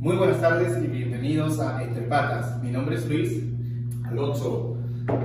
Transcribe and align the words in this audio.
Muy 0.00 0.16
buenas 0.16 0.40
tardes 0.40 0.82
y 0.82 0.86
bienvenidos 0.88 1.60
a 1.60 1.82
Entre 1.84 2.02
Patas. 2.02 2.60
Mi 2.60 2.72
nombre 2.72 2.96
es 2.96 3.08
Luis 3.08 3.40
Alonso, 4.06 4.78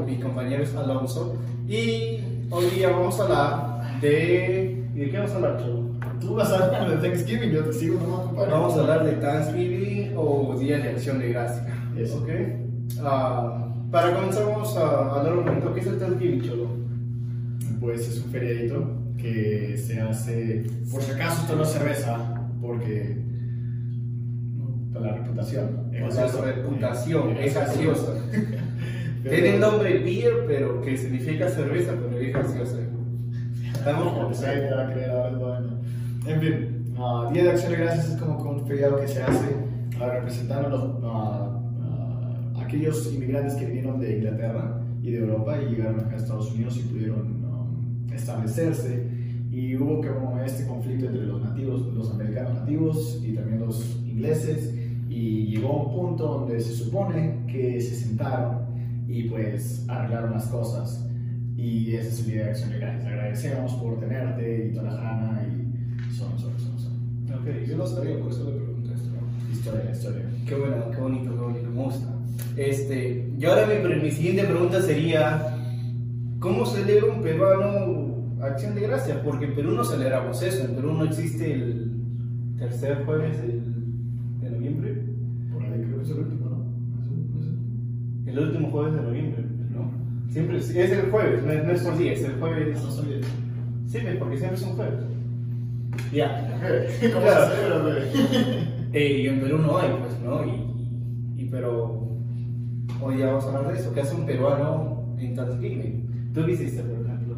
mi 0.06 0.20
compañero 0.20 0.62
es 0.62 0.76
Alonso 0.76 1.36
y 1.68 2.20
hoy 2.52 2.66
día 2.76 2.90
vamos 2.90 3.20
a 3.20 3.24
hablar 3.24 4.02
de... 4.02 4.86
¿y 4.94 5.00
¿De 5.00 5.10
qué 5.10 5.18
vamos 5.18 5.32
a 5.32 5.36
hablar, 5.36 5.58
Chavo? 5.58 5.83
Tú 6.20 6.36
vas 6.36 6.52
a 6.52 6.66
hablar 6.66 6.90
de 6.90 7.08
Thanksgiving, 7.08 7.52
yo 7.52 7.64
te 7.66 7.74
sigo 7.74 8.00
nomás, 8.00 8.28
compadre. 8.28 8.52
Vamos 8.52 8.78
a 8.78 8.82
hablar 8.82 9.06
de 9.06 9.12
Thanksgiving 9.14 10.14
o 10.16 10.56
Día 10.58 10.77
de 10.80 10.90
Acción 10.90 11.20
de 11.20 11.30
Gracia. 11.30 11.66
Eso. 11.98 12.18
¿Ok? 12.18 12.30
Ah, 13.02 13.68
para 13.91 14.16
comenzar 14.16 14.46
vamos 14.46 14.76
a 14.77 15.16
hablar 15.20 15.38
un 15.38 15.46
momento. 15.46 15.74
¿Qué 15.74 15.82
es 15.82 15.88
el 15.88 16.00
Thanksgiving, 16.00 16.41
Cholo? 16.41 16.68
Pues 17.80 18.08
es 18.08 18.24
un 18.24 18.32
feriadito 18.32 18.90
que 19.18 19.77
se 19.77 20.02
hace, 20.02 20.66
por 20.91 21.02
si 21.02 21.12
acaso 21.12 21.41
esto 21.41 21.55
no 21.55 21.63
es 21.63 21.70
cerveza, 21.70 22.48
porque 22.62 23.18
para 24.94 25.08
la 25.08 25.13
reputación. 25.13 25.88
Por 25.88 26.10
Es 26.10 26.16
la 26.16 26.41
reputación, 26.41 27.30
Eh, 27.38 27.46
es 27.46 27.55
gaseosa. 27.55 28.13
Tiene 29.24 29.55
el 29.55 29.60
nombre 29.62 29.99
beer, 29.99 30.46
pero 30.48 30.82
que 30.82 30.98
significa 30.98 31.48
cerveza, 31.49 31.94
pero 31.94 32.20
es 32.20 32.34
gaseosa. 32.34 32.77
Estamos 33.74 34.13
va 34.44 34.88
a 34.88 34.94
creer 34.94 35.10
ahora. 35.10 35.63
En 36.26 36.40
fin, 36.40 36.95
ah, 36.98 37.30
Día 37.34 37.44
de 37.44 37.50
Acción 37.50 37.73
de 37.73 37.80
Gracias 37.80 38.12
es 38.12 38.16
como 38.16 38.38
un 38.50 38.66
feriado 38.66 38.98
que 39.02 39.08
se 39.09 39.22
hace 39.22 39.55
ah, 40.00 40.08
representando 40.08 40.68
a 40.68 40.70
los, 40.70 41.04
ah, 41.04 42.63
aquellos 42.63 43.13
inmigrantes 43.13 43.55
que 43.55 43.66
vinieron 43.66 43.99
de 43.99 44.18
Inglaterra 44.18 44.82
y 45.01 45.12
de 45.12 45.18
Europa 45.18 45.57
y 45.62 45.71
llegaron 45.71 45.99
acá 45.99 46.13
a 46.13 46.16
Estados 46.16 46.54
Unidos 46.54 46.77
y 46.77 46.84
pudieron 46.84 47.44
um, 47.44 48.13
establecerse. 48.13 49.05
Y 49.51 49.76
hubo 49.76 49.99
como 50.01 50.40
este 50.40 50.66
conflicto 50.66 51.07
entre 51.07 51.26
los 51.26 51.44
nativos, 51.44 51.94
los 51.94 52.10
americanos 52.12 52.54
nativos 52.54 53.21
y 53.21 53.34
también 53.34 53.60
los 53.60 53.98
ingleses. 54.05 54.74
Y 55.10 55.48
llegó 55.48 55.88
un 55.88 55.94
punto 55.94 56.26
donde 56.26 56.60
se 56.62 56.74
supone 56.74 57.46
que 57.48 57.82
se 57.82 57.96
sentaron 57.96 58.60
y 59.10 59.24
pues 59.24 59.85
arreglaron 59.90 60.32
las 60.32 60.46
cosas. 60.48 61.05
Y 61.57 61.94
ese 61.94 62.07
es 62.07 62.20
el 62.21 62.26
día 62.32 62.44
de 62.46 62.49
acción 62.51 62.70
de 62.70 62.79
gracias. 62.79 63.05
Agradecemos 63.05 63.74
por 63.74 63.99
tenerte 63.99 64.68
y 64.68 64.74
toda 64.74 64.91
la 64.91 64.97
jana 64.97 65.47
y 65.47 65.62
son, 66.18 66.38
son, 66.40 66.52
son, 66.59 66.80
son. 66.80 66.94
Ok, 67.40 67.68
yo 67.68 67.78
no 67.78 67.86
sabía, 67.88 68.19
por 68.19 68.31
eso 68.31 68.44
le 68.50 68.58
pregunté 68.58 68.94
esto. 68.94 69.09
Historia, 69.52 69.92
historia. 69.92 70.30
Qué 70.47 70.56
bueno, 70.56 70.75
qué 70.92 70.97
bonito, 71.02 71.31
qué 71.34 71.40
bonito, 71.42 71.69
me 71.69 71.84
gusta. 71.84 72.08
Este, 72.58 73.34
y 73.38 73.46
ahora 73.46 73.68
mi, 73.68 73.96
mi 74.02 74.12
siguiente 74.12 74.44
pregunta 74.44 74.81
sería, 74.81 75.58
¿cómo 76.40 76.66
celebra 76.66 77.14
un 77.14 77.22
peruano 77.22 78.14
Acción 78.41 78.75
de 78.75 78.81
Gracias? 78.81 79.18
Porque 79.24 79.46
en 79.46 79.56
Perú 79.56 79.72
no 79.72 79.84
celebramos 79.84 80.41
eso, 80.41 80.66
en 80.66 80.75
Perú 80.75 80.94
no 80.94 81.06
existe 81.06 81.53
el 81.53 81.91
tercer 82.58 83.03
jueves 83.06 83.41
del- 83.41 83.62
de 84.41 84.50
noviembre, 84.52 85.03
Por 85.52 85.64
ahí 85.64 85.81
creo 85.81 85.97
que 85.97 86.03
es 86.03 86.09
el 86.12 86.19
último, 86.19 86.50
¿no? 86.50 86.66
Es 87.02 87.08
el- 87.08 87.40
es 87.40 88.28
el- 88.28 88.38
el 88.38 88.47
último 88.47 88.72
jueves 88.72 88.94
de 88.96 89.02
noviembre, 89.02 89.44
¿no? 89.72 89.91
Siempre 90.31 90.58
es 90.58 90.69
es 90.69 90.91
el 90.91 91.09
jueves, 91.12 91.44
no 91.44 91.52
es, 91.52 91.64
no 91.66 91.72
es 91.72 91.81
por 91.84 91.97
día, 91.97 92.14
es 92.14 92.24
el 92.24 92.34
jueves. 92.40 92.84
No 92.84 92.91
sabía. 92.91 93.18
Sí, 93.88 93.97
porque 94.19 94.38
siempre 94.38 94.58
es 94.58 94.64
un 94.66 94.75
jueves. 94.75 95.00
Ya. 96.12 96.59
¿Cómo 97.13 97.22
Claro. 97.25 97.56
se 97.56 97.62
celebra? 97.62 98.63
Eh, 98.94 99.22
y 99.24 99.28
en 99.28 99.40
Perú 99.41 99.58
no 99.59 99.78
hay, 99.78 99.90
pues, 100.00 100.19
¿no? 100.24 100.46
Y, 100.46 101.41
y 101.41 101.46
pero 101.50 102.09
hoy 103.02 103.18
ya 103.19 103.28
vamos 103.28 103.46
a 103.46 103.47
hablar 103.58 103.74
de 103.74 103.80
eso. 103.80 103.94
¿Qué 103.94 104.02
hace 104.02 104.16
un 104.16 104.25
peruano 104.25 105.16
en 105.18 105.35
Thanksgiving? 105.35 106.31
¿Tú 106.34 106.46
qué 106.46 106.52
hiciste, 106.53 106.84
por 106.84 107.06
ejemplo? 107.06 107.35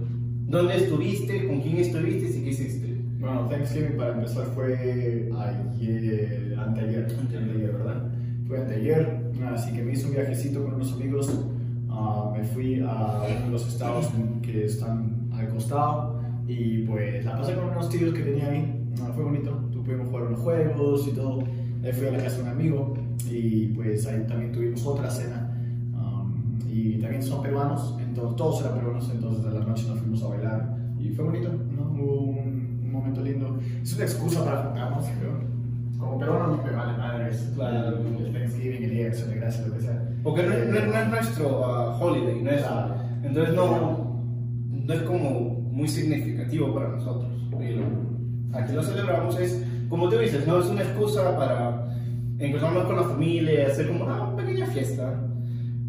¿Dónde 0.48 0.76
estuviste? 0.78 1.48
¿Con 1.48 1.62
quién 1.62 1.78
estuviste? 1.78 2.38
¿Y 2.40 2.44
qué 2.44 2.50
hiciste? 2.50 3.02
Bueno, 3.20 3.48
Thanksgiving 3.50 3.98
para 3.98 4.14
empezar 4.16 4.46
fue 4.54 4.78
ayer, 4.78 5.30
anteayer, 6.58 7.08
anteayer, 7.20 7.72
¿verdad? 7.74 8.12
Fue 8.48 8.60
anteayer, 8.60 9.32
así 9.54 9.74
que 9.74 9.82
me 9.82 9.94
hice 9.94 10.06
un 10.08 10.12
viajecito 10.14 10.64
con 10.64 10.76
unos 10.76 10.94
amigos. 10.94 11.40
ah, 11.90 12.32
me 12.38 12.44
fui 12.44 12.82
a 12.82 13.24
uno 13.38 13.46
de 13.46 13.52
los 13.52 13.68
estados 13.68 14.10
que 14.44 14.66
están 14.66 15.30
al 15.34 15.48
costado 15.50 16.15
y 16.48 16.84
pues 16.84 17.26
la 17.26 17.38
pasé 17.38 17.56
con 17.56 17.66
unos 17.70 17.90
tíos 17.90 18.14
que 18.14 18.22
tenía 18.22 18.50
ahí. 18.50 18.88
ah, 19.02 19.12
fue 19.16 19.24
bonito, 19.24 19.52
pudimos 19.84 20.08
jugar 20.10 20.24
unos 20.28 20.40
juegos 20.40 21.08
y 21.08 21.12
todo. 21.12 21.40
Ahí 21.84 21.92
fui 21.94 22.08
a 22.08 22.12
la 22.12 22.18
casa 22.24 22.38
de 22.38 22.44
un 22.44 22.50
amigo 22.50 22.94
y 23.30 23.68
pues 23.68 24.06
ahí 24.08 24.26
también 24.28 24.52
tuvimos 24.52 24.86
otra 24.86 25.10
cena. 25.10 25.52
Um, 25.94 26.58
y 26.72 26.98
también 27.00 27.22
son 27.24 27.42
peruanos, 27.44 27.96
entonces 28.00 28.36
todos 28.36 28.62
eran 28.62 28.76
peruanos, 28.78 29.10
entonces 29.14 29.46
a 29.46 29.50
la 29.52 29.66
noche 29.66 29.88
nos 29.88 30.00
fuimos 30.00 30.24
a 30.24 30.28
bailar 30.28 30.78
y 31.00 31.10
fue 31.10 31.26
bonito, 31.26 31.50
¿no? 31.50 31.84
Hubo 32.02 32.22
un, 32.22 32.80
un 32.84 32.92
momento 32.92 33.22
lindo. 33.22 33.58
Es 33.82 33.94
una 33.96 34.04
excusa 34.06 34.44
para 34.44 34.64
juntarnos, 34.64 35.06
creo. 35.20 35.56
Como 36.00 36.20
peruano 36.20 36.58
no 36.58 36.64
me 36.64 36.72
vale 36.72 36.98
madres. 36.98 37.52
Claro. 37.56 37.98
El 38.00 38.34
Thanksgiving, 38.34 38.84
el 38.84 38.90
Día 38.90 39.10
de 39.10 39.36
Gracias, 39.36 39.68
lo 39.68 39.74
que 39.76 39.82
sea. 39.82 40.10
Porque 40.24 40.44
no, 40.44 40.52
es- 40.54 40.68
no 40.68 40.92
no 40.92 40.98
es 41.00 41.10
nuestro 41.10 41.66
ah, 41.66 41.98
holiday, 42.02 42.42
no 42.42 42.50
es, 42.52 42.62
Claro. 42.64 42.96
entonces 43.24 43.56
no, 43.56 44.22
no 44.72 44.94
es 44.94 45.02
como 45.04 45.55
muy 45.76 45.88
significativo 45.88 46.74
para 46.74 46.90
nosotros. 46.90 47.30
Pero 47.58 47.84
aquí 48.54 48.74
lo 48.74 48.82
celebramos 48.82 49.40
es, 49.40 49.64
como 49.90 50.10
tú 50.10 50.18
dices, 50.18 50.48
¿no? 50.48 50.60
es 50.60 50.68
una 50.68 50.82
excusa 50.82 51.38
para 51.38 51.86
encontrarnos 52.40 52.86
con 52.86 52.96
la 52.96 53.04
familia, 53.04 53.68
hacer 53.68 53.88
como 53.88 54.06
una 54.06 54.36
pequeña 54.36 54.66
fiesta. 54.68 55.22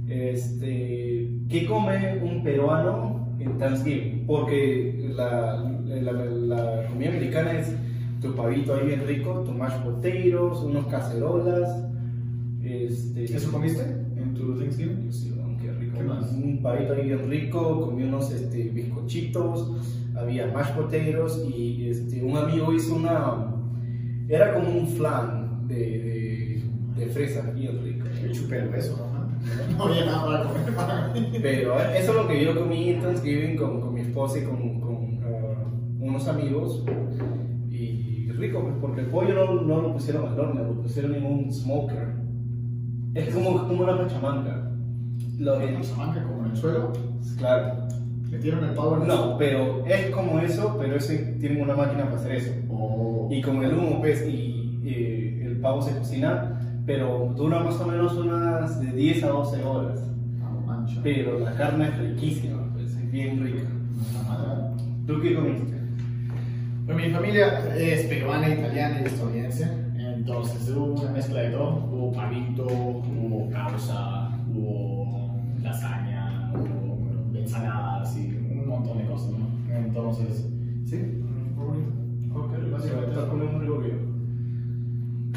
Este, 0.09 1.31
¿Qué 1.49 1.67
come 1.67 2.21
un 2.23 2.43
peruano 2.43 3.29
en 3.39 3.57
Thanksgiving? 3.59 4.25
Porque 4.27 5.09
la, 5.15 5.57
la, 5.85 6.13
la 6.13 6.87
comida 6.89 7.11
americana 7.11 7.53
es 7.53 7.73
tu 8.21 8.35
pavito 8.35 8.75
ahí 8.75 8.87
bien 8.87 9.07
rico, 9.07 9.45
tu 9.45 9.53
mashed 9.53 9.83
potatoes, 9.83 10.59
unos 10.61 10.87
cacerolas. 10.87 11.85
Este, 12.63 13.25
¿Eso 13.25 13.53
comiste 13.53 13.83
en 13.83 14.35
tu 14.35 14.59
Thanksgiving? 14.59 15.13
Sí, 15.13 15.33
qué 15.61 15.73
rico. 15.73 15.99
¿Qué 15.99 16.05
más? 16.05 16.33
Un 16.33 16.61
pavito 16.63 16.93
ahí 16.93 17.07
bien 17.07 17.29
rico, 17.29 17.87
comí 17.87 18.05
unos 18.05 18.31
este, 18.33 18.71
bizcochitos, 19.07 19.73
había 20.17 20.47
mashed 20.49 20.75
potatoes 20.75 21.45
y 21.49 21.89
este, 21.89 22.23
un 22.23 22.37
amigo 22.37 22.73
hizo 22.73 22.97
una. 22.97 23.53
Era 24.29 24.55
como 24.55 24.71
un 24.71 24.89
flan 24.89 25.67
de, 25.69 25.75
de, 25.77 26.63
de 26.97 27.07
fresa 27.07 27.51
bien 27.53 27.83
rico. 27.83 28.07
Yo 28.23 28.33
chupé 28.33 28.59
el 28.59 28.69
beso, 28.69 28.97
¿no? 28.97 29.17
No 29.77 29.85
había 29.85 30.07
nada 30.07 30.27
para 30.27 30.45
comer 30.45 30.75
para. 30.75 31.13
Pero 31.43 31.81
eh, 31.81 31.99
eso 31.99 32.11
es 32.11 32.17
lo 32.17 32.29
que 32.29 32.45
yo 32.45 32.59
comí 32.59 32.91
en 32.91 33.01
Thanksgiving 33.01 33.57
con, 33.57 33.81
con 33.81 33.95
mi 33.95 34.01
esposa 34.01 34.39
y 34.39 34.43
con, 34.43 34.81
con 34.81 35.21
ah, 35.23 35.71
unos 36.01 36.27
amigos. 36.27 36.85
Y 37.71 38.29
rico, 38.33 38.63
pues, 38.63 38.75
porque 38.81 39.01
el 39.03 39.07
pollo 39.07 39.35
no, 39.35 39.63
no 39.63 39.81
lo 39.83 39.93
pusieron 39.93 40.27
al 40.27 40.39
horno, 40.39 40.65
lo 40.65 40.83
pusieron 40.83 41.15
en 41.15 41.25
un 41.25 41.53
smoker. 41.53 42.17
Es 43.15 43.33
como, 43.35 43.67
como 43.67 43.85
una 43.85 43.97
pachamanca. 43.97 44.73
Lo, 45.39 45.61
En 45.61 45.85
Salamanca, 45.85 46.23
como 46.25 46.45
en 46.45 46.51
el 46.51 46.57
suelo, 46.57 46.93
claro. 47.39 47.87
Metieron 48.31 48.65
el 48.65 48.75
pavo 48.75 48.99
en 49.01 49.09
No, 49.09 49.37
pero 49.39 49.85
es 49.87 50.11
como 50.11 50.39
eso, 50.41 50.77
pero 50.79 50.97
ese, 50.97 51.37
tienen 51.41 51.63
una 51.63 51.75
máquina 51.75 52.05
para 52.05 52.17
hacer 52.17 52.33
eso. 52.33 52.53
Oh. 52.71 53.29
Y 53.31 53.41
con 53.43 53.63
el 53.63 53.75
humo, 53.75 54.01
pues, 54.01 54.27
y, 54.27 54.81
eh, 54.85 55.43
el 55.47 55.61
pavo 55.61 55.83
se 55.83 55.97
cocina, 55.97 56.61
pero 56.87 57.33
dura 57.37 57.61
más 57.61 57.81
o 57.81 57.87
menos 57.87 58.15
unas 58.15 58.81
de 58.81 58.93
10 58.93 59.25
a 59.25 59.29
12 59.29 59.65
horas. 59.65 60.01
Mancha. 60.67 61.01
Pero 61.03 61.39
la 61.39 61.55
carne 61.55 61.89
es 61.89 61.99
riquísima, 61.99 62.63
pues, 62.75 62.91
es 62.91 63.11
bien 63.11 63.43
rica. 63.45 63.63
¿eh? 63.63 64.83
¿Tú 65.07 65.21
qué 65.21 65.35
comiste? 65.35 65.77
Pues 66.87 66.97
mi 66.97 67.11
familia 67.11 67.75
es 67.77 68.07
peruana, 68.07 68.49
italiana 68.49 69.01
y 69.03 69.07
estadounidense, 69.07 69.69
entonces 69.97 70.69
hubo 70.71 71.01
una 71.01 71.11
mezcla 71.11 71.41
de 71.41 71.51
todo. 71.51 71.89
Hubo 71.91 72.13
pavito, 72.13 72.65
hubo 72.65 73.51
causa, 73.51 74.31
hubo 74.55 75.35
lasaña, 75.63 76.06
ensaladas 77.57 78.17
y 78.17 78.37
un 78.61 78.69
montón 78.69 78.99
de 78.99 79.07
cosas, 79.07 79.33
¿no? 79.33 79.47
Entonces, 79.75 80.47
sí, 80.85 81.23
fue 81.55 81.65
bonito. 81.65 81.93
Ok, 82.35 82.53
básicamente 82.73 83.61
rico 83.61 83.81
que 83.81 83.89
yo. 83.89 83.97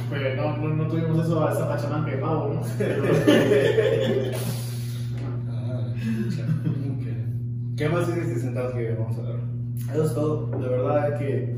Pues 0.10 0.36
no, 0.38 0.58
no, 0.58 0.76
no 0.76 0.88
tuvimos 0.88 1.26
eso, 1.26 1.50
esa 1.50 1.68
pachamanca 1.68 2.12
de 2.12 2.18
pavo, 2.18 2.54
¿no? 2.56 2.62
Pero- 2.78 3.04
Ah. 5.52 5.94
¿Qué 7.76 7.90
más 7.90 8.10
hiciste 8.10 8.40
sentados 8.40 8.74
que 8.74 8.94
vamos 8.94 9.18
a 9.18 9.22
hablar? 9.22 9.40
Eso 9.94 10.04
es 10.04 10.14
todo. 10.14 10.48
De 10.48 10.68
verdad 10.68 11.14
es 11.14 11.20
que 11.20 11.56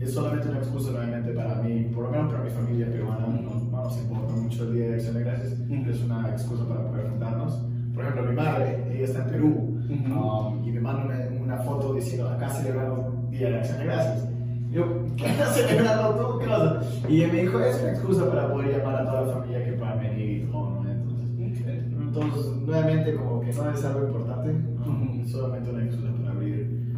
es 0.00 0.12
solamente 0.14 0.48
una 0.48 0.58
excusa 0.58 0.90
nuevamente 0.92 1.32
para 1.32 1.56
mí, 1.62 1.90
por 1.94 2.04
lo 2.04 2.10
menos 2.10 2.32
para 2.32 2.44
mi 2.44 2.50
familia 2.50 2.86
peruana. 2.90 3.26
No, 3.26 3.60
no 3.70 3.82
nos 3.84 3.98
importa 3.98 4.34
mucho 4.34 4.64
el 4.64 4.74
Día 4.74 4.86
de 4.88 4.94
Acción 4.94 5.14
de 5.14 5.20
Gracias. 5.24 5.60
Ujú. 5.68 5.90
Es 5.90 6.02
una 6.02 6.30
excusa 6.30 6.66
para 6.68 6.86
poder 6.88 7.08
juntarnos. 7.10 7.62
Por 7.94 8.04
ejemplo, 8.04 8.24
mi 8.30 8.36
madre, 8.36 8.84
ella 8.94 9.04
está 9.04 9.24
en 9.24 9.30
Perú 9.30 9.71
Ujú. 9.88 10.14
um, 10.14 10.64
y 10.66 10.72
me 10.72 10.80
manda 10.80 11.04
una, 11.04 11.42
una 11.42 11.56
foto 11.58 11.94
diciendo 11.94 12.28
acá 12.28 12.48
celebramos 12.48 13.30
Día 13.30 13.50
de 13.50 13.56
Acción 13.58 13.78
de 13.78 13.84
Gracias. 13.84 14.28
Yo, 14.70 14.84
¿qué 15.16 15.26
estás 15.26 15.54
celebrando 15.56 16.14
tú? 16.14 16.38
¿Qué? 16.38 17.12
Y 17.12 17.22
él 17.22 17.32
me 17.32 17.42
dijo, 17.42 17.60
es 17.60 17.80
una 17.82 17.90
excusa 17.92 18.28
para 18.28 18.50
poder 18.50 18.78
llamar 18.78 18.96
a 18.96 19.04
toda 19.06 19.22
la 19.26 19.32
familia 19.34 19.64
que 19.64 19.72
puedan 19.72 19.98
venir 20.00 20.30
y 20.30 20.50
todo, 20.50 20.70
¿no? 20.82 20.90
Entonces, 20.90 21.84
entonces, 21.92 22.46
nuevamente, 22.64 23.14
como 23.14 23.40
que 23.40 23.52
no 23.52 23.70
es 23.70 23.84
algo 23.84 24.06
importante, 24.06 24.52
¿no? 24.52 24.92
Ujú. 24.92 25.28
solamente 25.28 25.70
una 25.70 25.84
excusa 25.84 26.12
para 26.16 26.30
abrir, 26.30 26.94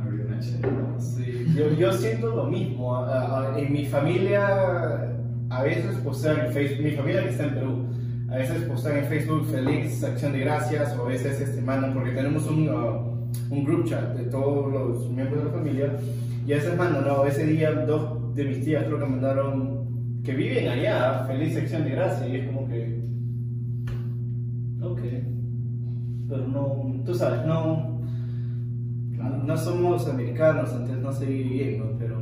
abrir 0.00 0.26
una. 0.26 1.00
Sí, 1.00 1.46
yo, 1.56 1.70
yo 1.74 1.92
siento 1.92 2.34
lo 2.34 2.46
mismo. 2.46 3.06
En 3.56 3.72
mi 3.72 3.86
familia, 3.86 5.12
a 5.48 5.62
veces 5.62 5.96
postean 5.98 6.46
en 6.46 6.52
Facebook, 6.52 6.84
mi 6.84 6.90
familia 6.92 7.22
que 7.22 7.28
está 7.30 7.44
en 7.44 7.54
Perú, 7.54 7.86
a 8.32 8.36
veces 8.36 8.62
postean 8.62 8.98
en 8.98 9.04
Facebook 9.04 9.46
feliz 9.46 10.02
acción 10.02 10.32
de 10.32 10.40
gracias 10.40 10.96
o 10.96 11.04
a 11.04 11.08
veces 11.08 11.38
este, 11.40 11.60
mandan, 11.60 11.92
porque 11.92 12.12
tenemos 12.12 12.46
un, 12.46 12.68
uh, 12.68 13.28
un 13.50 13.64
group 13.64 13.84
chat 13.84 14.16
de 14.16 14.24
todos 14.24 14.72
los 14.72 15.10
miembros 15.10 15.44
de 15.44 15.50
la 15.50 15.56
familia 15.56 15.92
y 16.46 16.52
a 16.52 16.56
veces 16.56 16.76
mandan, 16.76 17.06
no, 17.06 17.26
ese 17.26 17.46
día 17.46 17.70
dos 17.72 18.34
de 18.34 18.44
mis 18.44 18.64
tías 18.64 18.84
creo 18.84 18.98
que 18.98 19.04
mandaron 19.04 20.22
que 20.24 20.32
viven 20.32 20.68
allá, 20.68 21.24
feliz 21.26 21.56
acción 21.56 21.84
de 21.84 21.90
gracias 21.90 22.28
y 22.28 22.36
es 22.36 22.46
como 22.46 22.66
que, 22.68 23.02
ok, 24.80 25.00
pero 26.28 26.48
no, 26.48 27.04
tú 27.04 27.14
sabes, 27.14 27.44
no. 27.44 28.00
Claro. 29.14 29.42
No 29.44 29.56
somos 29.56 30.08
americanos, 30.08 30.72
antes 30.72 30.96
no 30.96 31.12
sé 31.12 31.26
bien, 31.26 31.80
¿no? 31.80 31.98
pero, 31.98 32.21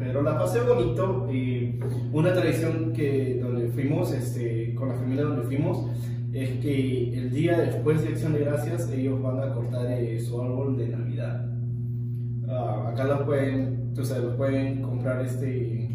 pero 0.00 0.22
la 0.22 0.38
pasé 0.38 0.60
bonito. 0.62 1.28
Y 1.30 1.78
una 2.10 2.32
tradición 2.32 2.92
que 2.94 3.38
donde 3.40 3.68
fuimos, 3.68 4.12
este, 4.12 4.74
con 4.74 4.88
la 4.88 4.94
familia 4.94 5.24
donde 5.24 5.42
fuimos, 5.42 5.86
es 6.32 6.58
que 6.60 7.16
el 7.16 7.30
día 7.30 7.58
después 7.60 8.02
de 8.02 8.08
Acción 8.08 8.32
de 8.32 8.40
Gracias 8.40 8.90
ellos 8.90 9.20
van 9.22 9.42
a 9.42 9.52
cortar 9.52 9.86
eh, 9.92 10.18
su 10.18 10.40
árbol 10.40 10.78
de 10.78 10.88
Navidad. 10.88 11.46
Ah, 12.48 12.88
acá 12.88 13.04
los 13.04 13.22
pueden, 13.22 13.92
tú 13.94 14.04
sabes, 14.04 14.24
los 14.24 14.36
pueden 14.36 14.80
comprar 14.80 15.24
este, 15.24 15.90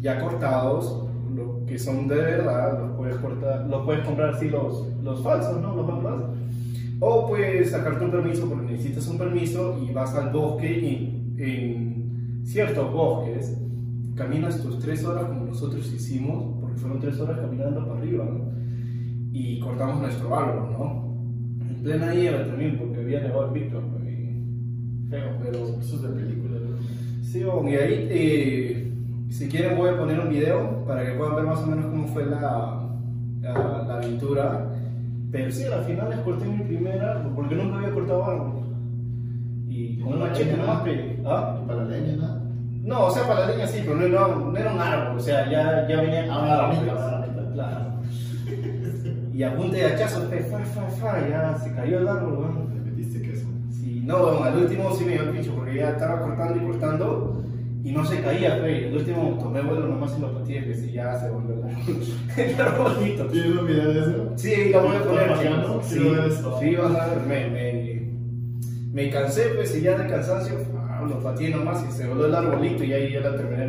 ya 0.00 0.20
cortados, 0.20 1.08
los 1.34 1.66
que 1.66 1.78
son 1.78 2.06
de 2.06 2.16
verdad, 2.16 2.78
los 2.80 2.96
puedes, 2.96 3.16
cortar, 3.16 3.66
los 3.66 3.84
puedes 3.84 4.04
comprar 4.04 4.34
así 4.34 4.50
los, 4.50 4.94
los 5.02 5.22
falsos, 5.22 5.60
¿no? 5.60 5.74
Los 5.74 5.86
bambas. 5.86 6.22
O 7.00 7.26
puedes 7.28 7.70
sacarte 7.70 8.04
un 8.04 8.10
permiso 8.10 8.46
porque 8.48 8.72
necesitas 8.72 9.08
un 9.08 9.18
permiso 9.18 9.78
y 9.82 9.92
vas 9.92 10.14
al 10.14 10.30
bosque 10.30 10.70
y 10.70 11.34
en 11.38 12.05
ciertos 12.46 12.92
bosques 12.92 13.58
caminas 14.14 14.62
tus 14.62 14.78
tres 14.78 15.04
horas 15.04 15.24
como 15.24 15.46
nosotros 15.46 15.92
hicimos, 15.92 16.58
porque 16.60 16.78
fueron 16.78 17.00
tres 17.00 17.20
horas 17.20 17.40
caminando 17.40 17.86
para 17.86 17.98
arriba, 18.00 18.24
¿no? 18.24 18.50
Y 19.32 19.58
cortamos 19.60 20.00
nuestro 20.00 20.34
árbol, 20.34 20.72
¿no? 20.72 21.68
En 21.68 21.82
plena 21.82 22.14
nieve 22.14 22.44
también, 22.44 22.78
porque 22.78 23.00
había 23.00 23.20
nevado 23.20 23.48
en 23.48 23.52
Víctor, 23.52 23.82
y 24.06 25.08
feo, 25.10 25.36
pero... 25.42 25.58
Eso 25.80 25.96
es 25.96 26.02
de 26.02 26.08
película, 26.08 26.58
¿no? 26.58 27.22
Sí, 27.22 27.44
bon, 27.44 27.68
y 27.68 27.74
ahí, 27.74 28.08
eh, 28.10 28.92
si 29.28 29.48
quieren, 29.48 29.76
voy 29.76 29.90
a 29.90 29.98
poner 29.98 30.18
un 30.20 30.30
video 30.30 30.84
para 30.86 31.04
que 31.04 31.12
puedan 31.18 31.36
ver 31.36 31.44
más 31.44 31.58
o 31.58 31.66
menos 31.66 31.86
cómo 31.86 32.06
fue 32.06 32.24
la, 32.24 32.88
la, 33.42 33.84
la 33.86 33.94
aventura. 33.96 34.72
Pero 35.30 35.50
sí, 35.50 35.64
al 35.64 35.84
final 35.84 36.08
les 36.08 36.20
corté 36.20 36.46
mi 36.46 36.64
primer 36.64 37.00
árbol, 37.00 37.32
porque 37.34 37.56
nunca 37.56 37.78
había 37.78 37.92
cortado 37.92 38.24
árbol. 38.24 38.55
Y 39.76 39.98
con 39.98 40.14
un 40.14 40.20
machete 40.20 40.56
nomás, 40.56 40.82
¿Ah? 41.26 41.60
Para 41.66 41.84
la 41.84 41.90
leña, 41.90 42.16
nada. 42.16 42.42
No, 42.82 43.06
o 43.06 43.10
sea, 43.10 43.26
para 43.26 43.40
la 43.40 43.50
leña 43.50 43.66
sí, 43.66 43.82
pero 43.84 43.96
no, 43.96 44.08
no, 44.08 44.50
no 44.50 44.56
era 44.56 44.72
un 44.72 44.80
árbol, 44.80 45.18
o 45.18 45.20
sea, 45.20 45.50
ya, 45.50 45.86
ya 45.86 46.00
venía 46.00 46.26
Ah, 46.30 46.38
una 46.42 46.56
ramita, 46.56 47.34
pues. 47.34 47.46
Claro. 47.52 47.84
Y 49.34 49.42
a 49.42 49.54
punta 49.54 49.76
de 49.76 49.84
hachazos, 49.84 50.24
pe, 50.24 50.38
fa, 50.44 50.58
fa, 50.60 50.88
fa, 50.88 51.28
ya 51.28 51.58
se 51.58 51.74
cayó 51.74 51.98
el 51.98 52.08
árbol, 52.08 52.38
weón. 52.38 52.74
Le 52.74 52.90
metiste 52.90 53.20
queso. 53.20 53.46
Sí, 53.70 54.00
no, 54.02 54.18
bueno, 54.18 54.44
al 54.44 54.56
último 54.56 54.90
sí 54.94 55.04
me 55.04 55.12
dio 55.12 55.22
el 55.24 55.30
pincho 55.30 55.54
porque 55.54 55.74
ya 55.74 55.90
estaba 55.90 56.22
cortando 56.22 56.56
y 56.56 56.66
cortando 56.66 57.44
y 57.84 57.92
no 57.92 58.04
se 58.04 58.20
caía, 58.22 58.58
pero 58.62 58.66
el 58.66 58.96
último 58.96 59.38
tomé 59.38 59.60
vuelo 59.60 59.88
nomás 59.88 60.16
y 60.16 60.20
lo 60.22 60.32
pateé, 60.32 60.64
que 60.64 60.90
ya 60.90 61.20
se 61.20 61.28
volvió 61.30 61.54
el 61.54 62.40
el 62.50 62.60
arbolito. 62.60 63.26
¿Tienes 63.26 63.56
un 63.58 63.66
video 63.66 63.92
de 63.92 64.00
eso? 64.00 64.32
Sí, 64.36 64.70
lo 64.72 64.82
voy 64.82 64.96
a 64.96 65.02
poner. 65.02 65.36
Sí, 65.82 65.98
sí, 66.60 66.76
vas 66.76 66.96
a 66.96 67.06
ver, 67.08 67.20
me, 67.26 67.95
me, 68.96 69.10
cansé, 69.10 69.50
pues, 69.54 69.76
y 69.76 69.82
ya 69.82 69.98
de 69.98 70.06
cansancio, 70.08 70.54
ah, 70.88 71.04
lo 71.06 71.22
pateé 71.22 71.50
nomás 71.50 71.84
y 71.86 71.92
se 71.92 72.06
volvió 72.06 72.26
el 72.26 72.34
arbolito 72.34 72.82
y 72.82 72.94
ahí 72.94 73.12
ya 73.12 73.20
la 73.20 73.36
terminé 73.36 73.66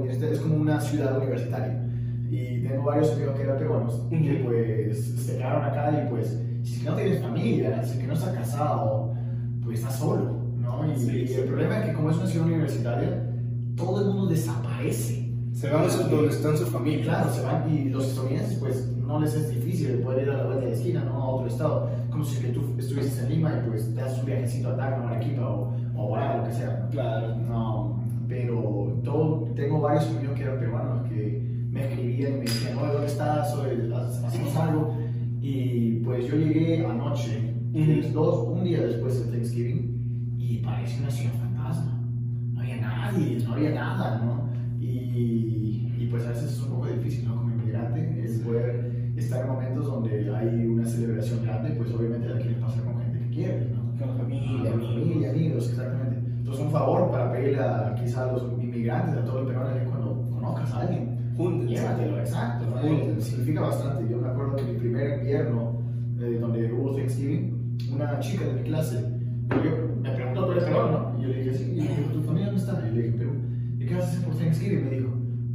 universitarios, 0.00 0.38
es 0.38 0.44
como 0.44 0.56
una 0.56 0.80
ciudad 0.80 1.18
universitaria. 1.18 1.86
Y 2.30 2.62
tengo 2.62 2.84
varios 2.84 3.12
amigos 3.12 3.34
que 3.36 3.42
eran 3.42 3.58
peruanos 3.58 4.00
que 4.08 4.42
pues 4.44 5.04
se 5.04 5.36
quedaron 5.36 5.64
acá 5.64 6.04
y 6.04 6.08
pues 6.10 6.38
si 6.62 6.74
es 6.74 6.78
que 6.82 6.90
no 6.90 6.96
tienes 6.96 7.20
familia, 7.22 7.82
si 7.82 7.92
es 7.92 7.98
que 7.98 8.06
no 8.06 8.12
estás 8.14 8.34
casado, 8.34 9.12
pues 9.64 9.80
estás 9.80 9.98
solo, 9.98 10.36
¿no? 10.58 10.92
Y, 10.92 10.96
Sí, 10.98 11.22
y 11.22 11.26
sí. 11.26 11.34
el 11.34 11.44
problema 11.46 11.78
es 11.80 11.86
que 11.86 11.92
como 11.94 12.10
es 12.10 12.16
una 12.18 12.26
ciudad 12.26 12.46
universitaria, 12.46 13.26
todo 13.76 14.00
el 14.00 14.06
mundo 14.08 14.26
desaparece. 14.26 15.28
Se 15.52 15.68
van 15.70 15.84
a 15.84 15.88
donde 15.88 16.28
están 16.28 16.56
sus 16.56 16.68
familias. 16.68 17.06
claro, 17.08 17.30
se 17.32 17.42
van 17.42 17.74
y 17.74 17.90
los 17.90 18.06
estadounidenses 18.06 18.58
pues 18.58 18.86
no 18.96 19.18
les 19.20 19.34
es 19.34 19.50
difícil 19.50 19.98
poder 19.98 20.22
ir 20.24 20.30
a 20.30 20.36
la 20.38 20.44
vuelta 20.44 20.64
de 20.64 20.70
la 20.70 20.76
esquina, 20.76 21.04
¿no? 21.04 21.14
A 21.22 21.28
otro 21.30 21.48
estado. 21.48 21.90
Como 22.10 22.24
si 22.24 22.40
que 22.40 22.48
tú 22.48 22.62
estuvieses 22.78 23.18
en 23.18 23.28
Lima 23.30 23.52
y 23.66 23.68
pues 23.68 23.92
te 23.94 24.00
das 24.00 24.18
un 24.20 24.26
viajecito 24.26 24.68
a 24.70 24.76
Tacna 24.76 25.04
o 25.04 25.08
Arequipa 25.08 25.48
o, 25.50 25.74
o 25.96 26.16
a 26.16 26.36
lo 26.36 26.44
que 26.44 26.52
sea. 26.52 26.88
Claro. 26.90 27.36
No, 27.36 27.99
pero 28.30 29.00
todo, 29.04 29.48
tengo 29.56 29.80
varios 29.80 30.06
amigos 30.08 30.36
que 30.36 30.44
eran 30.44 30.58
peruanos 30.60 31.08
que 31.08 31.42
me 31.72 31.84
escribían 31.86 32.32
y 32.32 32.36
me 32.36 32.40
decían, 32.42 32.78
oye, 32.78 32.92
¿dónde 32.92 33.06
estás? 33.08 33.54
Oye, 33.56 33.92
¿ha- 33.92 34.26
¿hacemos 34.28 34.56
algo? 34.56 34.96
Y 35.42 35.96
pues 36.04 36.26
yo 36.26 36.36
llegué 36.36 36.86
anoche, 36.86 37.54
Ujú. 37.74 38.12
dos, 38.12 38.48
un 38.56 38.64
día 38.64 38.82
después 38.82 39.18
de 39.26 39.32
Thanksgiving, 39.32 40.36
y 40.38 40.58
parecía 40.58 41.00
una 41.00 41.10
ciudad 41.10 41.32
fantasma. 41.40 42.00
No 42.54 42.60
había 42.60 42.76
nadie, 42.80 43.38
no 43.44 43.52
había 43.54 43.70
nada, 43.74 44.20
¿no? 44.24 44.48
Y, 44.80 45.92
y 45.98 46.08
pues 46.10 46.24
a 46.26 46.30
veces 46.30 46.52
es 46.52 46.60
un 46.62 46.70
poco 46.70 46.86
difícil, 46.86 47.26
¿no? 47.28 47.36
Como 47.36 47.50
inmigrante, 47.52 48.22
es 48.24 48.38
poder 48.40 49.12
estar 49.16 49.42
en 49.44 49.52
momentos 49.52 49.86
donde 49.86 50.30
hay 50.34 50.66
una 50.66 50.86
celebración 50.86 51.42
grande, 51.44 51.70
pues 51.70 51.90
obviamente 51.92 52.28
la 52.28 52.38
quieres 52.38 52.58
pasar 52.58 52.84
con 52.84 52.98
gente 53.02 53.18
que 53.26 53.34
quieres, 53.34 53.70
¿no? 53.70 53.90
Con 53.98 54.64
la 54.64 54.70
familia, 54.86 55.30
amigos, 55.30 55.68
exactamente. 55.70 56.19
Entonces, 56.50 56.66
un 56.66 56.72
favor 56.72 57.10
para 57.12 57.30
pedirle 57.30 57.60
a 57.60 57.94
quizá 57.94 58.28
a 58.28 58.32
los 58.32 58.42
inmigrantes, 58.60 59.16
a 59.16 59.24
todos 59.24 59.42
los 59.42 59.52
peruanos, 59.52 59.88
cuando 59.88 60.28
conozcas 60.34 60.72
a 60.72 60.80
alguien, 60.80 61.68
llévatelo, 61.68 62.18
exacto. 62.18 62.66
¿no? 62.66 63.20
Significa 63.20 63.60
bastante. 63.60 64.10
Yo 64.10 64.18
me 64.18 64.30
acuerdo 64.30 64.56
que 64.56 64.64
mi 64.64 64.78
primer 64.80 65.20
invierno, 65.20 65.80
eh, 66.18 66.38
donde 66.40 66.72
hubo 66.72 66.96
Thanksgiving, 66.96 67.78
una 67.92 68.18
chica 68.18 68.46
de 68.46 68.52
mi 68.54 68.62
clase 68.62 68.98
yo, 69.62 70.02
me 70.02 70.10
preguntó, 70.10 70.46
¿tú 70.46 70.52
eres 70.52 70.64
peruano? 70.64 71.12
no?" 71.12 71.18
Y 71.20 71.22
yo 71.22 71.28
le 71.28 71.42
dije, 71.44 71.54
sí. 71.54 71.70
Y 71.70 71.74
le 71.76 71.82
dije, 71.82 72.02
¿tu 72.12 72.22
familia 72.22 72.46
dónde 72.46 72.60
está? 72.60 72.88
Y 72.88 72.94
le 72.96 73.02
dije, 73.02 73.18
Perú. 73.18 73.32
¿Y 73.78 73.86
qué 73.86 73.94
vas 73.94 74.04
a 74.04 74.08
hacer 74.08 74.24
por 74.24 74.34
Thanksgiving? 74.34 74.84
Me 74.84 74.90
dijo. 74.90 75.08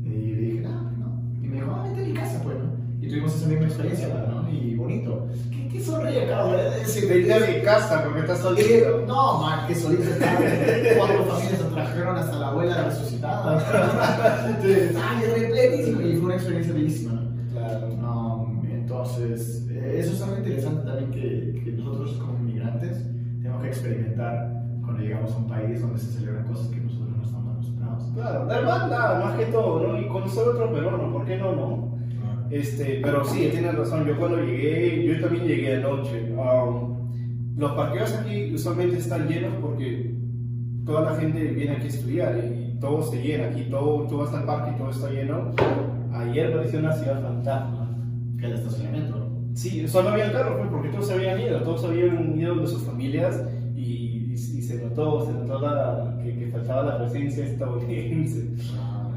Y 0.05 0.09
le 0.09 0.41
dije, 0.41 0.61
no, 0.61 0.81
no. 0.91 1.21
Y 1.43 1.47
me 1.47 1.55
dijo, 1.55 1.71
ah, 1.71 1.83
vete 1.89 2.03
a 2.03 2.07
mi 2.07 2.13
casa, 2.13 2.41
pues, 2.41 2.57
¿no? 2.57 2.75
Y 3.01 3.07
tuvimos 3.07 3.35
esa 3.35 3.47
misma 3.47 3.65
experiencia, 3.65 4.07
¿no? 4.07 4.49
Y 4.49 4.75
bonito. 4.75 5.27
¿Qué, 5.51 5.67
qué 5.67 5.81
sonríe, 5.81 6.27
cabrón? 6.27 6.59
Si 6.85 7.07
te 7.07 7.33
a 7.33 7.39
mi 7.39 7.61
casa 7.61 8.03
porque 8.03 8.21
estás 8.21 8.39
soltero. 8.39 9.05
no, 9.05 9.41
man, 9.41 9.67
que 9.67 9.75
solito 9.75 10.03
estaba. 10.03 10.39
Cuatro 10.97 11.23
familias 11.25 11.59
se 11.59 11.63
trajeron 11.65 12.17
hasta 12.17 12.39
la 12.39 12.47
abuela 12.47 12.83
resucitada. 12.83 14.47
Entonces, 14.47 14.95
ay, 14.95 15.23
es 15.23 15.39
re 15.39 15.47
plenísimo. 15.47 16.01
Y 16.01 16.15
fue 16.15 16.25
una 16.25 16.35
experiencia 16.35 16.73
bellísima, 16.73 17.13
¿no? 17.13 17.51
Claro. 17.51 17.87
Um, 17.87 18.65
entonces, 18.65 19.67
eh, 19.69 19.97
eso 19.99 20.13
es 20.13 20.21
algo 20.21 20.37
interesante 20.37 20.85
también 20.85 21.11
que, 21.11 21.61
que 21.63 21.71
nosotros 21.71 22.13
como 22.19 22.37
inmigrantes 22.39 23.03
tenemos 23.41 23.61
que 23.61 23.67
experimentar 23.67 24.63
cuando 24.83 25.01
llegamos 25.01 25.31
a 25.31 25.37
un 25.37 25.47
país 25.47 25.81
donde 25.81 25.99
se 25.99 26.11
celebran 26.11 26.45
cosas 26.45 26.67
que 26.67 26.79
nosotros 26.81 27.17
no 27.17 27.23
estamos 27.23 27.53
acostumbrados. 27.53 28.03
Claro, 28.13 28.45
la 28.45 28.57
hermandad, 28.59 29.23
más 29.23 29.37
que 29.37 29.45
todo, 29.45 29.87
¿no? 29.87 29.99
Y 29.99 30.07
conocer 30.07 30.47
otro 30.47 30.71
peruano, 30.71 31.11
¿por 31.11 31.25
qué 31.25 31.37
no, 31.37 31.55
no? 31.55 31.94
Este, 32.51 32.99
pero 33.03 33.23
sí, 33.25 33.47
tienes 33.51 33.75
razón, 33.75 34.05
yo 34.05 34.17
cuando 34.17 34.37
llegué, 34.43 35.03
yo 35.05 35.19
también 35.21 35.45
llegué 35.45 35.77
de 35.77 35.81
noche. 35.81 36.31
Um, 36.33 36.95
los 37.57 37.71
parqueos 37.73 38.13
aquí 38.13 38.53
usualmente 38.53 38.97
están 38.97 39.27
llenos 39.27 39.53
porque 39.61 40.13
toda 40.85 41.11
la 41.11 41.19
gente 41.19 41.41
viene 41.43 41.71
aquí 41.73 41.85
a 41.85 41.89
estudiar 41.89 42.37
y 42.37 42.79
todo 42.79 43.01
se 43.01 43.21
llena, 43.21 43.45
aquí 43.45 43.63
todo, 43.69 44.05
tú 44.07 44.17
vas 44.17 44.33
al 44.33 44.43
parque 44.45 44.71
y 44.75 44.77
todo 44.77 44.89
está 44.91 45.09
lleno. 45.09 45.51
Ayer 46.13 46.53
pareció 46.53 46.79
una 46.79 46.91
ciudad 46.93 47.21
fantasma. 47.21 47.81
El 48.41 48.53
estacionamiento. 48.53 49.31
Sí, 49.53 49.87
solo 49.87 50.09
había 50.09 50.31
carros, 50.33 50.57
pues, 50.59 50.69
porque 50.69 50.89
todos 50.89 51.07
se 51.07 51.13
habían 51.13 51.39
ido, 51.39 51.61
todos 51.61 51.85
habían 51.85 52.37
ido 52.37 52.55
de 52.55 52.67
sus 52.67 52.83
familias 52.83 53.41
y, 53.75 53.81
y- 53.81 54.33
y 54.33 54.37
se 54.37 54.83
notó, 54.83 55.25
se 55.25 55.31
notó 55.31 55.59
la- 55.61 56.19
que, 56.21 56.37
que 56.37 56.47
faltaba 56.47 56.83
la 56.83 56.97
presencia 56.99 57.45
estadounidense 57.45 58.49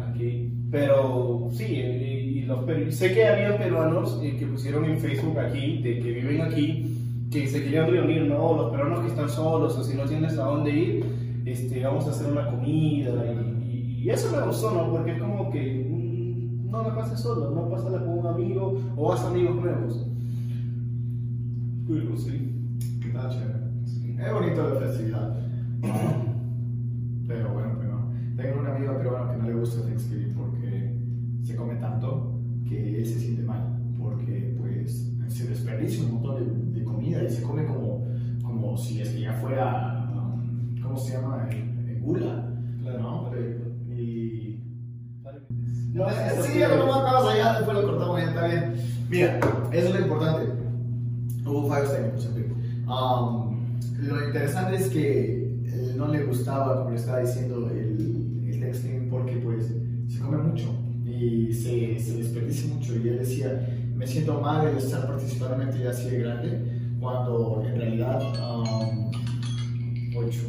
aquí. 0.08 0.52
Pero 0.70 1.48
sí, 1.50 1.64
eh, 1.68 2.17
los 2.48 2.94
sé 2.94 3.12
que 3.12 3.26
había 3.26 3.58
peruanos 3.58 4.18
eh, 4.22 4.36
que 4.38 4.46
pusieron 4.46 4.84
en 4.86 4.98
Facebook 4.98 5.38
aquí, 5.38 5.82
de 5.82 6.00
que 6.00 6.12
viven 6.12 6.40
aquí, 6.40 6.96
que 7.30 7.46
se 7.46 7.62
querían 7.62 7.90
reunir, 7.90 8.22
no, 8.22 8.56
los 8.56 8.70
peruanos 8.70 9.00
que 9.00 9.08
están 9.08 9.28
solos 9.28 9.76
o 9.76 9.84
si 9.84 9.94
no 9.96 10.04
tienes 10.04 10.38
a 10.38 10.44
dónde 10.44 10.70
ir, 10.70 11.04
este, 11.44 11.84
vamos 11.84 12.06
a 12.06 12.10
hacer 12.10 12.32
una 12.32 12.50
comida 12.50 13.10
y, 13.70 14.00
y- 14.02 14.10
eso 14.10 14.34
me 14.34 14.46
gustó, 14.46 14.70
¿no? 14.72 14.90
Porque 14.90 15.12
es 15.12 15.18
como 15.20 15.50
que 15.50 15.86
mm, 15.90 16.70
no 16.70 16.82
la 16.82 16.94
pases 16.94 17.20
solo, 17.20 17.50
no 17.50 17.68
pásala 17.68 17.98
con 17.98 18.18
un 18.18 18.26
amigo 18.26 18.80
o 18.96 19.12
haz 19.12 19.24
amigos 19.26 19.56
nuevos. 19.56 20.06
Pero 21.86 22.16
sí. 22.16 22.52
¿Qué 23.02 23.08
tal, 23.10 23.30
chévere? 23.30 23.58
sí. 23.84 24.16
Es 24.18 24.32
bonito 24.32 24.68
la 24.74 24.80
festividad. 24.80 25.36
Pero 27.26 27.52
bueno, 27.52 27.72
pues 27.76 27.88
no. 27.88 28.10
Tengo 28.42 28.60
un 28.60 28.66
amigo 28.66 28.96
peruano 28.96 29.30
que 29.32 29.36
no 29.38 29.48
le 29.48 29.54
gusta 29.54 29.82
Thanksgiving 29.86 30.34
porque 30.34 30.94
se 31.42 31.56
come 31.56 31.74
tanto 31.76 32.37
que 32.68 32.98
él 32.98 33.06
se 33.06 33.18
siente 33.18 33.42
mal. 33.42 33.78
Porque 33.98 34.56
pues 34.60 35.10
se 35.28 35.48
desperdicia 35.48 36.04
un 36.04 36.14
montón 36.14 36.72
de, 36.72 36.78
de 36.78 36.84
comida 36.84 37.22
y 37.24 37.30
se 37.30 37.42
come 37.42 37.64
como, 37.66 38.06
como 38.42 38.76
si 38.76 39.00
es 39.00 39.10
que 39.10 39.20
ya 39.22 39.32
fuera, 39.34 40.08
um, 40.14 40.80
¿cómo 40.80 40.96
se 40.96 41.14
llama? 41.14 41.48
El, 41.50 41.88
el 41.88 42.00
gula. 42.00 42.54
Claro. 42.82 43.00
¿no? 43.00 43.30
Y... 43.94 44.60
No, 45.92 46.06
sí, 46.42 46.58
ya 46.58 46.68
lo 46.68 46.86
matamos 46.86 47.32
allá, 47.32 47.54
después 47.54 47.76
lo 47.76 47.86
cortamos, 47.86 48.20
ya 48.20 48.28
está 48.28 48.46
bien. 48.46 48.74
Mira, 49.10 49.40
eso 49.72 49.88
es 49.88 49.94
lo 49.94 50.00
importante. 50.00 50.52
Hubo 51.44 51.66
fallos 51.66 51.92
técnicos, 51.92 52.26
en 52.26 52.34
fin. 52.34 52.44
Um, 52.86 53.78
lo 54.06 54.26
interesante 54.26 54.76
es 54.76 54.88
que 54.90 55.94
no 55.96 56.08
le 56.08 56.24
gustaba, 56.24 56.78
como 56.78 56.90
le 56.90 56.96
estaba 56.96 57.20
diciendo, 57.20 57.68
el, 57.70 58.44
el 58.46 58.60
Thanksgiving 58.60 59.08
porque 59.10 59.36
pues 59.38 59.74
se 60.08 60.20
come 60.20 60.38
mucho 60.38 60.70
y 61.18 61.52
se, 61.52 61.98
se 61.98 62.16
desperdicia 62.16 62.72
mucho. 62.74 62.94
Y 62.96 63.08
él 63.08 63.18
decía, 63.18 63.68
me 63.94 64.06
siento 64.06 64.40
mal 64.40 64.72
de 64.72 64.78
estar 64.78 65.06
participando 65.06 65.54
en 65.54 65.60
una 65.60 65.70
actividad 65.70 65.92
así 65.92 66.10
de 66.10 66.18
grande, 66.20 66.80
cuando 67.00 67.62
en 67.66 67.76
realidad, 67.76 68.22
um, 68.40 69.10
ocho, 70.16 70.46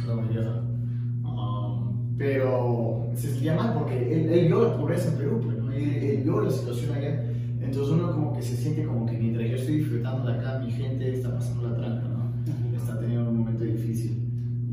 perdón, 0.00 0.30
ya, 0.32 1.28
um, 1.28 2.16
pero 2.16 3.10
se 3.14 3.30
sentía 3.30 3.54
mal 3.54 3.74
porque 3.74 3.96
él, 3.96 4.32
él 4.32 4.46
vio 4.46 4.62
la 4.62 4.76
pobreza 4.76 5.10
en 5.10 5.16
Perú, 5.16 5.40
pues, 5.42 5.58
¿no? 5.58 5.72
él, 5.72 5.82
él 5.82 6.22
vio 6.22 6.40
la 6.42 6.50
situación 6.50 6.94
allá. 6.94 7.26
Entonces 7.60 7.92
uno 7.92 8.12
como 8.12 8.32
que 8.34 8.42
se 8.42 8.56
siente 8.56 8.84
como 8.84 9.06
que 9.06 9.16
mientras 9.16 9.48
yo 9.48 9.56
estoy 9.56 9.76
disfrutando 9.76 10.26
de 10.26 10.38
acá, 10.38 10.58
mi 10.64 10.72
gente 10.72 11.12
está 11.12 11.34
pasando 11.34 11.68
la 11.68 11.76
tranca, 11.76 12.08
¿no? 12.08 12.32
Está 12.76 12.98
teniendo 12.98 13.30
un 13.30 13.38
momento 13.38 13.64
difícil. 13.64 14.18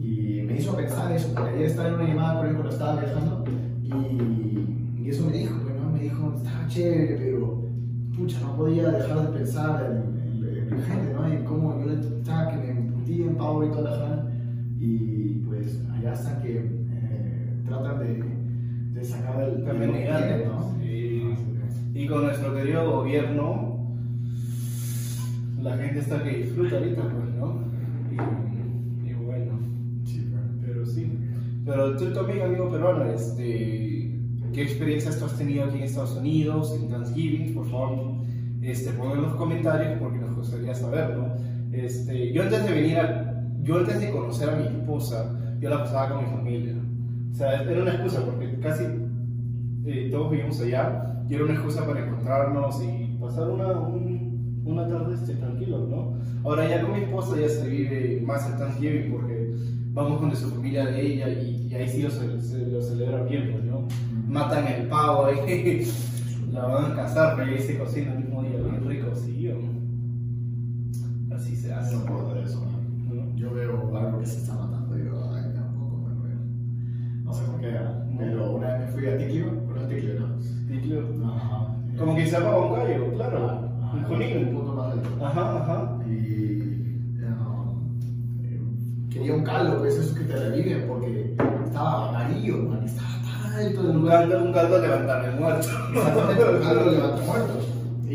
Y 0.02 0.42
me 0.44 0.58
hizo 0.58 0.76
pensar 0.76 1.12
eso, 1.12 1.34
porque 1.34 1.52
ayer 1.52 1.66
estaba 1.66 1.90
en 1.90 1.94
una 1.96 2.08
llamada 2.08 2.40
con 2.40 2.48
él 2.48 2.54
cuando 2.54 2.72
estaba 2.72 3.02
viajando 3.02 3.44
y, 3.84 4.87
y 5.08 5.10
eso 5.10 5.26
me 5.26 5.38
dijo, 5.38 5.56
pues, 5.64 5.76
¿no? 5.80 5.90
Me 5.92 6.00
dijo, 6.02 6.34
estaba 6.36 6.68
chévere, 6.68 7.16
pero 7.18 7.64
pucha, 8.16 8.42
no 8.42 8.58
podía 8.58 8.90
dejar 8.90 9.32
de 9.32 9.38
pensar 9.38 9.86
en, 9.86 10.44
en- 10.44 10.58
en 10.58 10.76
mi 10.76 10.82
gente, 10.82 11.14
¿no? 11.14 11.26
En 11.28 11.46
cómo 11.46 11.80
yo 11.80 11.86
le 11.86 12.00
estaba 12.20 12.52
que 12.52 12.58
me 12.58 12.70
emputía 12.72 13.26
en 13.26 13.36
pavo 13.38 13.66
y 13.66 13.70
toda 13.72 13.92
la 13.92 13.98
jana. 13.98 14.32
Y 14.80 15.44
pues 15.48 15.82
allá 15.94 16.14
están 16.14 16.42
que 16.42 16.58
eh, 16.58 17.54
tratan 17.66 18.00
de, 18.00 18.24
de 19.00 19.06
sacar 19.06 19.42
el 19.44 19.64
También 19.64 19.92
tienen, 19.94 20.48
¿no? 20.50 20.76
Sí. 20.82 21.24
Y 21.96 22.08
con 22.08 22.24
nuestro 22.26 22.54
querido 22.54 22.92
gobierno, 22.98 23.96
la 25.62 25.78
gente 25.78 26.00
está 26.00 26.22
que 26.24 26.38
disfruta 26.38 26.78
ahorita, 26.78 27.02
pues, 27.02 27.34
¿no? 27.36 27.64
Y, 28.12 29.10
y 29.10 29.14
bueno, 29.14 29.60
Sí, 30.06 30.32
pero- 30.66 30.86
sí. 30.86 31.12
Pero 31.66 31.96
tú 31.98 32.14
también, 32.14 32.42
amigo 32.44 32.70
peruano, 32.70 33.04
este, 33.06 34.17
¿qué 34.54 34.64
experiencias 34.64 35.20
tú 35.20 35.26
has 35.26 35.38
tenido 35.38 35.66
aquí 35.66 35.78
en 35.78 35.84
Estados 35.84 36.16
Unidos, 36.18 36.76
en 36.80 36.90
Thanksgiving? 36.90 37.54
Por 37.54 37.70
favor, 37.70 38.16
este, 38.62 38.92
pon 38.92 39.12
en 39.12 39.22
los 39.24 39.36
comentarios 39.36 39.98
porque 40.00 40.18
nos 40.20 40.36
gustaría 40.36 40.74
saberlo. 40.74 41.28
Este, 41.72 42.32
yo 42.34 42.44
antes 42.44 42.64
de 42.66 42.72
venir 42.74 42.98
a, 43.00 43.44
yo 43.62 43.78
antes 43.80 44.00
de 44.00 44.10
conocer 44.12 44.50
a 44.50 44.56
mi 44.56 44.64
esposa, 44.68 45.34
yo 45.60 45.70
la 45.70 45.80
pasaba 45.84 46.16
con 46.16 46.24
mi 46.26 46.32
familia. 46.32 46.74
O 47.32 47.36
sea, 47.36 47.62
era 47.64 47.82
una 47.82 47.92
excusa 47.94 48.26
porque 48.26 48.60
casi 48.60 48.84
eh, 49.86 50.10
todos 50.12 50.32
vivimos 50.32 50.60
allá 50.62 51.24
y 51.30 51.36
era 51.36 51.44
una 51.44 51.54
excusa 51.54 51.86
para 51.86 52.06
encontrarnos 52.06 52.82
y 52.84 53.18
pasar 53.20 53.50
una, 53.50 53.72
un- 53.80 54.62
una 54.66 54.88
tarde 54.88 55.14
este, 55.16 55.34
tranquilos, 55.36 55.88
¿no? 55.90 56.18
Ahora 56.44 56.68
ya 56.68 56.82
con 56.82 56.94
mi 56.94 57.00
esposa 57.00 57.38
ya 57.40 57.48
se 57.48 57.68
vive 57.70 58.22
más 58.26 58.50
el 58.50 58.58
Thanksgiving 58.58 59.12
porque 59.12 59.37
vamos 59.98 60.20
con 60.20 60.36
su 60.36 60.50
familia 60.52 60.86
de 60.86 61.02
ella 61.14 61.28
y, 61.30 61.68
y 61.70 61.74
ahí 61.76 61.88
sí 61.90 62.02
lo, 62.04 62.10
lo 62.10 62.82
celebran 62.82 63.28
bien, 63.28 63.50
pues, 63.52 63.64
¿no? 63.66 63.88
Matan 64.28 64.68
el 64.68 64.88
pavo 64.88 65.26
ahí. 65.26 65.86
La 66.54 66.66
van 66.66 66.92
a 66.92 66.96
casar, 66.96 67.36
pero 67.36 67.52
ahí 67.52 67.60
se 67.60 67.78
cocina 67.78 68.14
el 68.14 68.20
mismo 68.20 68.42
día, 68.44 68.58
bien 68.58 68.86
rico, 68.88 69.14
sí. 69.16 69.50
o- 69.50 71.36
Así 71.36 71.56
se 71.56 71.74
hace. 71.74 71.96
No 71.98 72.06
puedo 72.06 72.30
hacer 72.32 72.44
eso. 72.44 72.64
¿no? 73.10 73.14
¿no? 73.16 73.36
Yo 73.36 73.54
veo 73.54 73.98
algo 73.98 74.20
que 74.20 74.26
se 74.26 74.38
está 74.42 74.54
matando 74.56 74.98
y 74.98 75.02
digo, 75.02 75.30
ay, 75.34 75.52
tampoco 75.54 75.98
me 75.98 76.10
río. 76.28 76.40
No 77.24 77.34
sé 77.34 77.44
por 77.44 77.60
qué, 77.60 77.70
¿ah? 77.78 78.06
pero 78.18 78.56
una 78.56 78.74
vez 78.74 78.80
me 78.86 78.88
fui 78.88 79.08
a 79.08 79.18
Tiquio, 79.18 79.66
¿conoces 79.68 79.90
Tiquio, 79.90 80.20
no? 80.20 80.28
Título. 80.68 81.26
Ajá. 81.36 81.76
Como 82.00 82.16
que 82.16 82.26
se 82.26 82.32
llama 82.32 82.58
un 82.58 82.74
gallo, 82.74 83.14
claro. 83.14 83.46
Ajá, 83.46 83.92
Un 83.94 84.00
Un 84.00 84.06
conillo. 84.06 84.52
punto 84.52 84.74
más 84.74 84.94
alto. 84.94 85.26
Ajá, 85.26 85.64
ajá. 85.64 85.98
Y 86.08 86.12
eh, 86.16 86.77
quería 89.18 89.34
un 89.34 89.44
caldo, 89.44 89.80
pues 89.80 89.96
eso 89.96 90.16
que 90.16 90.24
te 90.26 90.36
reviven 90.36 90.86
porque 90.88 91.36
estaba 91.66 92.10
amarillo, 92.10 92.58
man, 92.58 92.84
estaba 92.84 93.10
tan 93.24 93.54
alto 93.54 93.82
el 93.82 93.88
Un 93.88 93.96
lugar. 94.02 94.28
un 94.42 94.54
caldo 94.54 94.76
de 94.82 94.88
levantar 94.88 95.26
el 95.26 95.40
muerto. 95.40 95.68
Exactamente, 95.96 96.44
un 96.46 96.62
caldo 96.62 96.92
levanta 96.92 97.22
muertos. 97.26 97.64
Y, 98.10 98.14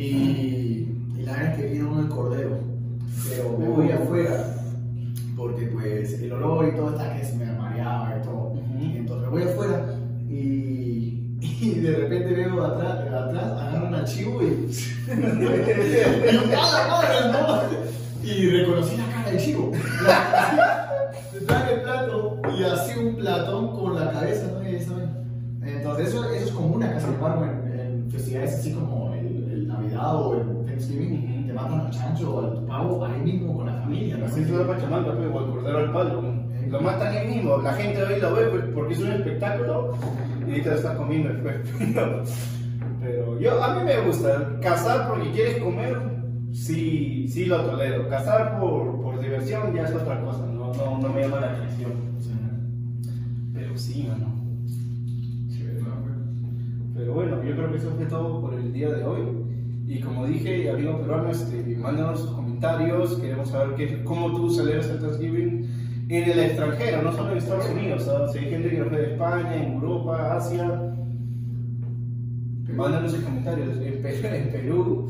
y 1.18 1.22
la 1.24 1.32
verdad 1.32 1.50
es 1.52 1.56
que 1.60 1.66
vino 1.68 2.00
el 2.00 2.08
cordero, 2.08 2.58
pero 3.28 3.58
me 3.58 3.68
voy 3.68 3.90
afuera 3.90 4.56
porque 5.36 5.66
pues 5.66 6.20
el 6.20 6.32
olor 6.32 6.68
y 6.68 6.76
todo 6.76 6.90
está 6.90 7.16
que 7.18 7.24
se 7.24 7.36
me 7.36 7.46
mareaba 7.52 8.16
y 8.18 8.22
todo. 8.24 8.54
Y 8.80 8.96
entonces 8.98 9.24
me 9.26 9.30
voy 9.30 9.42
afuera 9.42 9.94
y, 10.28 11.36
y 11.40 11.80
de 11.80 11.96
repente 11.96 12.32
veo 12.34 12.64
atrás, 12.64 13.00
atrás 13.06 13.44
agarran 13.60 13.94
al 13.94 14.04
chivo 14.04 14.40
y 14.42 14.46
y. 18.24 18.28
Y 18.28 18.50
reconocí 18.50 18.96
la 18.96 19.06
cara 19.06 19.30
del 19.32 19.40
chivo. 19.40 19.72
Detrás 21.32 21.68
del 21.68 21.80
plato 21.80 22.40
y 22.56 22.62
así 22.64 22.98
un 22.98 23.16
platón 23.16 23.76
con 23.76 23.94
la 23.94 24.10
cabeza, 24.10 24.52
¿no? 24.52 24.68
Y 24.68 24.76
eso, 24.76 24.94
Entonces, 25.64 26.08
eso, 26.08 26.24
eso 26.30 26.44
es 26.46 26.50
común 26.52 26.82
acá, 26.82 27.00
sin 27.00 27.14
embargo, 27.14 27.44
en, 27.44 27.80
en 27.80 28.10
festividades 28.10 28.54
así 28.54 28.74
como 28.74 29.14
el, 29.14 29.50
el 29.50 29.68
Navidad 29.68 30.14
o 30.16 30.34
el 30.34 30.66
Thanksgiving, 30.66 31.46
te 31.46 31.52
matan 31.52 31.80
al 31.80 31.90
chancho 31.90 32.34
o 32.34 32.40
al 32.40 32.66
pavo 32.66 33.04
ahí 33.04 33.20
mismo 33.20 33.56
con 33.56 33.66
la 33.66 33.74
familia. 33.80 34.16
¿no? 34.18 34.26
Así 34.26 34.44
se 34.44 34.52
da 34.52 34.66
Pachamama, 34.66 35.14
pues, 35.14 35.30
o 35.32 35.40
el 35.40 35.50
cordero 35.50 35.78
al 35.78 35.92
palo. 35.92 36.22
Lo 36.68 36.80
matan 36.80 37.16
ahí 37.16 37.28
mismo. 37.28 37.58
La 37.58 37.72
gente 37.74 38.02
hoy 38.02 38.20
lo 38.20 38.34
ve 38.34 38.46
pues, 38.46 38.64
porque 38.74 38.94
es 38.94 39.00
un 39.00 39.12
espectáculo 39.12 39.92
y 40.40 40.50
ahorita 40.50 40.70
lo 40.70 40.76
está 40.76 40.96
comiendo 40.96 41.28
después. 41.30 41.56
Pero 43.02 43.40
yo, 43.40 43.62
a 43.62 43.74
mí 43.74 43.84
me 43.84 44.00
gusta. 44.00 44.58
Cazar 44.60 45.08
porque 45.08 45.30
quieres 45.32 45.62
comer, 45.62 45.96
sí, 46.52 47.26
sí 47.28 47.46
lo 47.46 47.64
tolero. 47.64 48.08
Cazar 48.08 48.60
por, 48.60 49.02
por 49.02 49.20
diversión 49.20 49.74
ya 49.74 49.82
es 49.82 49.94
otra 49.94 50.20
cosa. 50.20 50.46
No, 50.76 50.98
no, 50.98 50.98
no 50.98 51.08
me 51.12 51.22
llama 51.22 51.40
la 51.40 51.52
atención. 51.52 51.92
Pero 53.52 53.76
sí, 53.76 54.08
mano. 54.08 54.32
Pero 56.94 57.14
bueno, 57.14 57.42
yo 57.42 57.56
creo 57.56 57.70
que 57.70 57.78
eso 57.78 57.90
fue 57.96 58.06
todo 58.06 58.40
por 58.40 58.54
el 58.54 58.72
día 58.72 58.92
de 58.92 59.04
hoy. 59.04 59.22
Y 59.86 60.00
como 60.00 60.26
dije, 60.26 60.70
amigo 60.70 61.00
peruano, 61.00 61.30
este, 61.30 61.76
mándanos 61.76 62.20
sus 62.20 62.30
comentarios. 62.30 63.14
Queremos 63.16 63.48
saber 63.48 63.74
qué, 63.76 64.04
cómo 64.04 64.32
tú 64.34 64.50
celebras 64.50 64.88
el 64.88 65.00
Thanksgiving 65.00 65.68
en 66.08 66.30
el 66.30 66.38
extranjero, 66.38 67.02
no 67.02 67.12
solo 67.12 67.32
en 67.32 67.38
Estados 67.38 67.68
Unidos. 67.70 68.04
¿sabes? 68.04 68.32
Si 68.32 68.38
hay 68.38 68.50
gente 68.50 68.70
que 68.70 68.78
nos 68.78 68.90
ve 68.90 68.98
de 68.98 69.12
España, 69.12 69.56
en 69.56 69.72
Europa, 69.74 70.36
Asia, 70.36 70.94
mándanos 72.74 73.12
sus 73.12 73.20
comentarios. 73.20 73.76
En 73.78 74.02
Perú, 74.02 74.18
en 74.34 74.50
Perú, 74.50 75.08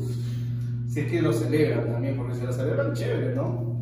si 0.87 0.99
es 1.01 1.11
que 1.11 1.21
lo 1.21 1.33
celebran 1.33 1.91
también, 1.91 2.17
porque 2.17 2.35
se 2.35 2.45
lo 2.45 2.53
celebran 2.53 2.93
chévere, 2.93 3.35
¿no? 3.35 3.72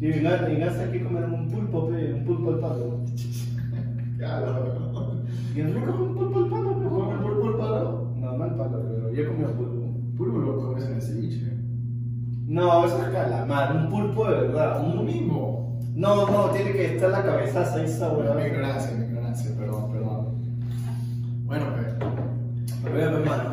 Y 0.00 0.12
en, 0.12 0.26
hay 0.26 0.90
que 0.92 1.04
comer 1.04 1.24
un 1.24 1.48
pulpo, 1.48 1.84
un 1.84 2.24
pulpo 2.24 2.50
al 2.50 2.60
palo. 2.60 3.00
Claro. 4.16 5.22
Y 5.54 5.60
en 5.60 5.74
rico 5.74 5.92
un 5.94 6.14
pulpo 6.14 6.38
al 6.40 6.50
palo, 6.50 6.74
¿Cómo 6.74 7.12
el 7.12 7.18
pulpo 7.18 7.46
al 7.48 7.56
palo? 7.56 8.12
No, 8.16 8.36
no 8.36 8.44
al 8.44 8.54
palo, 8.54 8.82
pero 8.82 9.12
yo 9.12 9.22
he 9.22 9.26
comido 9.26 9.50
pulpo. 9.52 10.16
Pulpo 10.16 10.38
lo 10.38 10.56
comes 10.56 10.84
en 10.84 10.94
el 10.94 11.02
ceviche. 11.02 11.52
No, 12.46 12.84
eso 12.84 12.98
es 13.02 13.08
calamar, 13.10 13.76
un 13.76 13.90
pulpo 13.90 14.26
de 14.26 14.40
verdad. 14.40 14.84
Un... 14.84 15.04
mismo. 15.04 15.78
No, 15.94 16.26
no, 16.30 16.50
tiene 16.50 16.72
que 16.72 16.94
estar 16.94 17.10
la 17.10 17.22
cabezaza 17.22 17.82
esa 17.82 18.08
Bueno, 18.08 18.34
mi 18.34 18.42
ignorancia, 18.42 18.96
mi 18.96 19.04
ignorancia, 19.04 19.50
perdón, 19.56 19.92
perdón. 19.92 20.42
Bueno, 21.44 21.64
pues. 21.74 22.92
Bueno, 22.92 23.18
hermano, 23.18 23.50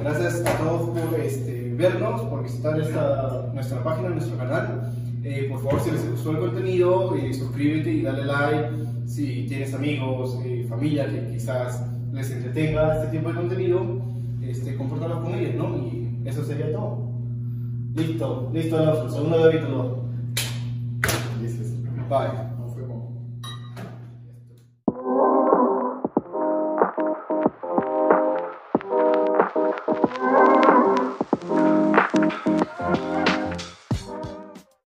gracias 0.00 0.44
a 0.46 0.58
todos 0.58 0.90
por 0.90 1.20
este, 1.20 1.74
vernos, 1.74 2.20
por 2.22 2.42
visitar 2.42 2.78
esta, 2.80 3.50
nuestra 3.54 3.82
página, 3.82 4.10
nuestro 4.10 4.36
canal. 4.36 4.85
Eh, 5.24 5.46
por 5.50 5.62
favor, 5.62 5.80
si 5.80 5.90
les 5.90 6.10
gustó 6.10 6.30
el 6.32 6.38
contenido, 6.38 7.16
eh, 7.16 7.32
suscríbete 7.32 7.90
y 7.92 8.02
dale 8.02 8.24
like. 8.24 8.70
Si 9.06 9.46
tienes 9.46 9.74
amigos, 9.74 10.38
eh, 10.44 10.66
familia 10.68 11.08
que 11.08 11.32
quizás 11.32 11.86
les 12.12 12.30
entretenga 12.30 13.02
este 13.02 13.18
tipo 13.18 13.28
de 13.28 13.34
contenido, 13.34 14.02
este, 14.42 14.76
con 14.76 15.34
ellos, 15.34 15.54
¿no? 15.56 15.76
Y 15.78 16.20
eso 16.24 16.44
sería 16.44 16.72
todo. 16.72 17.06
Listo, 17.94 18.50
listo, 18.52 18.76
Alonso. 18.76 19.10
Segundo 19.10 19.42
capítulo. 19.42 20.06
Bye. 22.08 22.55